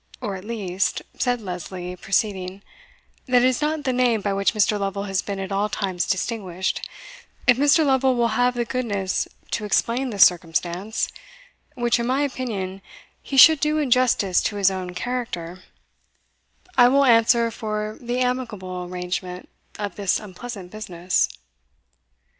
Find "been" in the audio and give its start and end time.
5.20-5.40